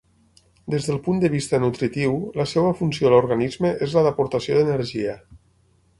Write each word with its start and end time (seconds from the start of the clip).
Des 0.73 0.87
del 0.91 0.97
punt 1.07 1.19
de 1.23 1.29
vista 1.33 1.59
nutritiu, 1.65 2.17
la 2.41 2.47
seva 2.53 2.73
funció 2.81 3.11
a 3.11 3.15
l'organisme 3.15 3.75
és 3.89 3.95
la 3.99 4.07
d'aportació 4.09 4.57
d'energia. 4.59 5.19